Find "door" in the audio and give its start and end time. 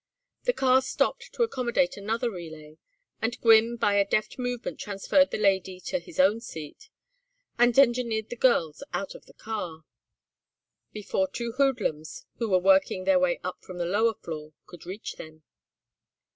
14.23-14.53